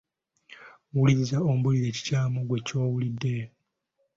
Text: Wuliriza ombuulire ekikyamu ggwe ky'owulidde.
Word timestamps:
Wuliriza 0.95 1.37
ombuulire 1.51 1.85
ekikyamu 1.91 2.39
ggwe 2.43 2.57
ky'owulidde. 2.67 3.35